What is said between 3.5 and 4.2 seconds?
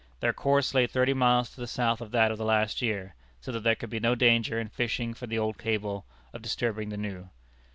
that there could be no